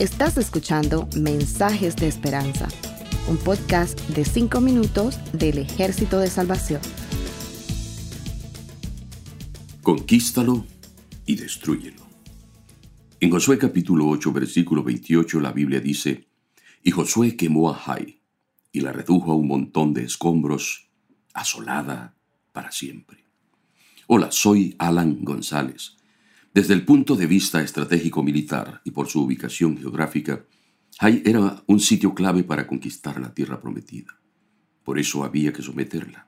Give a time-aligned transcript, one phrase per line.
[0.00, 2.68] Estás escuchando Mensajes de Esperanza,
[3.28, 6.80] un podcast de 5 minutos del Ejército de Salvación.
[9.82, 10.64] Conquístalo
[11.26, 12.02] y destruyelo.
[13.20, 16.28] En Josué capítulo 8, versículo 28, la Biblia dice,
[16.82, 18.22] Y Josué quemó a Jai
[18.72, 20.88] y la redujo a un montón de escombros,
[21.34, 22.16] asolada
[22.52, 23.26] para siempre.
[24.06, 25.99] Hola, soy Alan González
[26.52, 30.44] desde el punto de vista estratégico militar y por su ubicación geográfica,
[30.98, 34.18] Hai era un sitio clave para conquistar la tierra prometida.
[34.84, 36.26] Por eso había que someterla.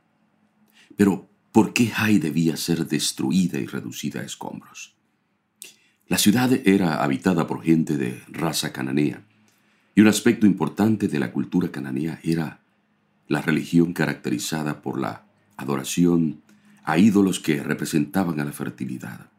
[0.96, 4.94] Pero, ¿por qué Hai debía ser destruida y reducida a escombros?
[6.06, 9.27] La ciudad era habitada por gente de raza cananea,
[9.94, 12.60] y un aspecto importante de la cultura cananea era
[13.28, 16.41] la religión caracterizada por la adoración
[16.84, 19.31] a ídolos que representaban a la fertilidad.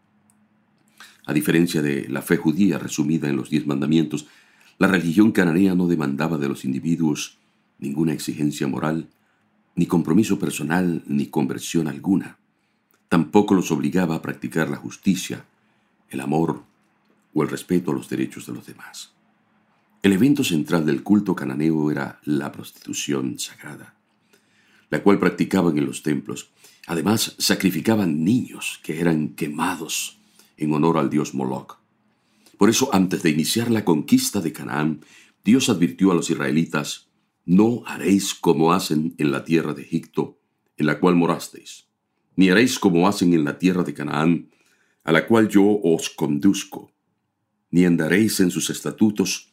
[1.25, 4.27] A diferencia de la fe judía resumida en los diez mandamientos,
[4.77, 7.37] la religión cananea no demandaba de los individuos
[7.79, 9.07] ninguna exigencia moral,
[9.75, 12.37] ni compromiso personal, ni conversión alguna.
[13.09, 15.45] Tampoco los obligaba a practicar la justicia,
[16.09, 16.63] el amor
[17.33, 19.11] o el respeto a los derechos de los demás.
[20.01, 23.95] El evento central del culto cananeo era la prostitución sagrada,
[24.89, 26.49] la cual practicaban en los templos.
[26.87, 30.19] Además, sacrificaban niños que eran quemados
[30.63, 31.79] en honor al dios Moloch.
[32.57, 35.01] Por eso, antes de iniciar la conquista de Canaán,
[35.43, 37.09] Dios advirtió a los israelitas,
[37.45, 40.39] no haréis como hacen en la tierra de Egipto,
[40.77, 41.87] en la cual morasteis,
[42.35, 44.49] ni haréis como hacen en la tierra de Canaán,
[45.03, 46.93] a la cual yo os conduzco,
[47.71, 49.51] ni andaréis en sus estatutos,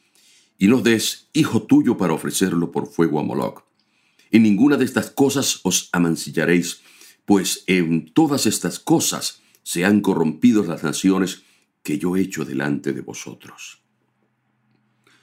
[0.59, 3.65] y no des hijo tuyo para ofrecerlo por fuego a Moloch.
[4.31, 6.83] En ninguna de estas cosas os amancillaréis,
[7.25, 11.45] pues en todas estas cosas se han corrompido las naciones
[11.85, 13.85] que yo he hecho delante de vosotros.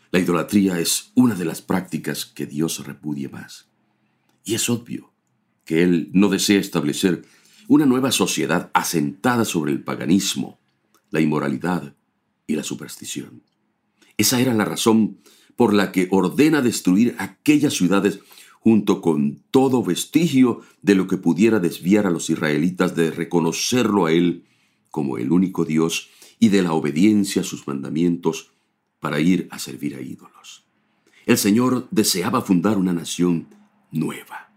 [0.09, 3.67] La idolatría es una de las prácticas que Dios repudia más.
[4.45, 5.11] Y es obvio
[5.65, 7.25] que Él no desea establecer
[7.67, 10.61] una nueva sociedad asentada sobre el paganismo,
[11.11, 11.97] la inmoralidad
[12.47, 13.43] y la superstición.
[14.15, 15.17] Esa era la razón
[15.57, 18.21] por la que ordena destruir aquellas ciudades
[18.67, 24.11] junto con todo vestigio de lo que pudiera desviar a los israelitas de reconocerlo a
[24.11, 24.43] Él
[24.91, 28.51] como el único Dios y de la obediencia a sus mandamientos
[28.99, 30.65] para ir a servir a ídolos.
[31.25, 33.47] El Señor deseaba fundar una nación
[33.89, 34.51] nueva,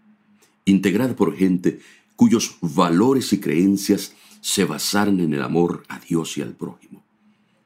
[0.65, 1.79] integrada por gente
[2.17, 7.01] cuyos valores y creencias se basaran en el amor a Dios y al prójimo.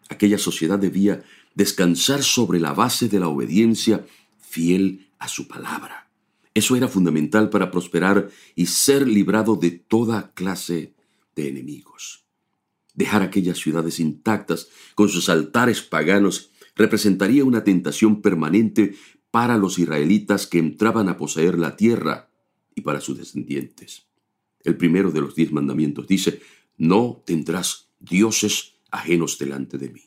[0.09, 1.23] Aquella sociedad debía
[1.55, 4.05] descansar sobre la base de la obediencia
[4.37, 6.04] fiel a su palabra
[6.55, 10.95] eso era fundamental para prosperar y ser librado de toda clase
[11.35, 12.25] de enemigos.
[12.93, 18.95] Dejar aquellas ciudades intactas con sus altares paganos representaría una tentación permanente
[19.31, 22.29] para los israelitas que entraban a poseer la tierra
[22.73, 24.05] y para sus descendientes.
[24.63, 26.41] El primero de los diez mandamientos dice,
[26.77, 30.03] no tendrás dioses ajenos delante de mí.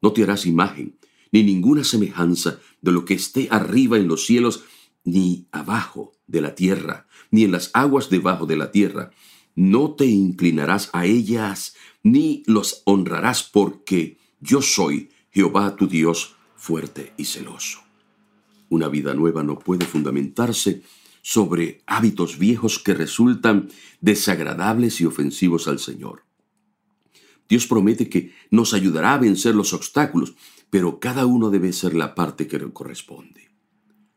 [0.00, 0.96] No te harás imagen
[1.32, 4.62] ni ninguna semejanza de lo que esté arriba en los cielos,
[5.04, 9.10] ni abajo de la tierra, ni en las aguas debajo de la tierra.
[9.54, 17.12] No te inclinarás a ellas, ni los honrarás, porque yo soy Jehová tu Dios fuerte
[17.16, 17.80] y celoso.
[18.68, 20.82] Una vida nueva no puede fundamentarse
[21.22, 23.68] sobre hábitos viejos que resultan
[24.00, 26.24] desagradables y ofensivos al Señor.
[27.48, 30.34] Dios promete que nos ayudará a vencer los obstáculos,
[30.70, 33.53] pero cada uno debe ser la parte que le corresponde.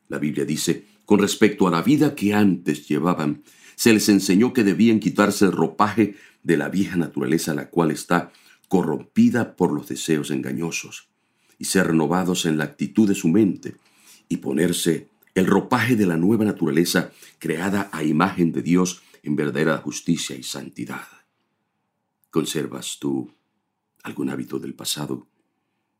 [0.09, 3.44] La Biblia dice, con respecto a la vida que antes llevaban,
[3.75, 8.31] se les enseñó que debían quitarse el ropaje de la vieja naturaleza la cual está
[8.67, 11.09] corrompida por los deseos engañosos,
[11.59, 13.75] y ser renovados en la actitud de su mente,
[14.29, 19.78] y ponerse el ropaje de la nueva naturaleza creada a imagen de Dios en verdadera
[19.78, 21.07] justicia y santidad.
[22.29, 23.31] ¿Conservas tú
[24.03, 25.28] algún hábito del pasado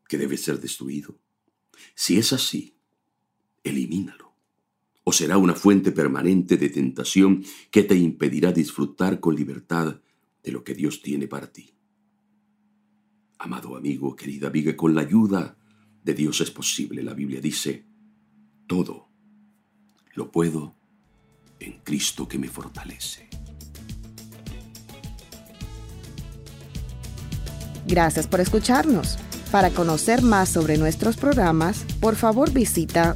[0.08, 1.16] que debe ser destruido?
[1.94, 2.77] Si es así,
[3.68, 4.34] elimínalo.
[5.04, 10.02] O será una fuente permanente de tentación que te impedirá disfrutar con libertad
[10.44, 11.74] de lo que Dios tiene para ti.
[13.40, 15.58] Amado amigo, querida amiga, con la ayuda
[16.04, 17.04] de Dios es posible.
[17.04, 17.86] La Biblia dice,
[18.66, 19.10] todo
[20.14, 20.76] lo puedo
[21.60, 23.30] en Cristo que me fortalece.
[27.88, 29.18] Gracias por escucharnos.
[29.52, 33.16] Para conocer más sobre nuestros programas, por favor visita